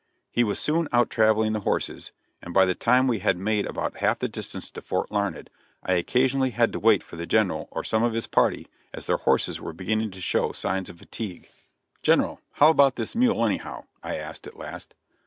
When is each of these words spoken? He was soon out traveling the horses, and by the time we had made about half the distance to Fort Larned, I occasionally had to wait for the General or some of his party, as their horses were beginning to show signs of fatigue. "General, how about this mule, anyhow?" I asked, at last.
He 0.31 0.43
was 0.43 0.59
soon 0.59 0.87
out 0.91 1.11
traveling 1.11 1.53
the 1.53 1.59
horses, 1.59 2.11
and 2.41 2.55
by 2.55 2.65
the 2.65 2.73
time 2.73 3.05
we 3.05 3.19
had 3.19 3.37
made 3.37 3.67
about 3.67 3.97
half 3.97 4.17
the 4.17 4.27
distance 4.27 4.71
to 4.71 4.81
Fort 4.81 5.11
Larned, 5.11 5.51
I 5.83 5.93
occasionally 5.93 6.49
had 6.49 6.73
to 6.73 6.79
wait 6.79 7.03
for 7.03 7.17
the 7.17 7.27
General 7.27 7.67
or 7.69 7.83
some 7.83 8.01
of 8.01 8.13
his 8.13 8.25
party, 8.25 8.67
as 8.95 9.05
their 9.05 9.17
horses 9.17 9.61
were 9.61 9.73
beginning 9.73 10.09
to 10.09 10.19
show 10.19 10.53
signs 10.53 10.89
of 10.89 10.97
fatigue. 10.97 11.49
"General, 12.01 12.41
how 12.53 12.71
about 12.71 12.95
this 12.95 13.15
mule, 13.15 13.45
anyhow?" 13.45 13.83
I 14.01 14.15
asked, 14.15 14.47
at 14.47 14.57
last. 14.57 14.95